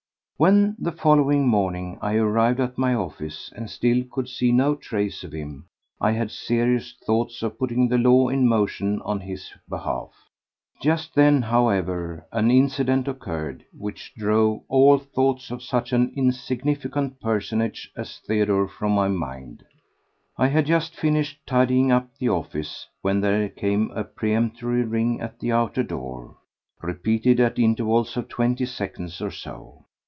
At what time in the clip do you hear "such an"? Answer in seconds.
15.61-16.11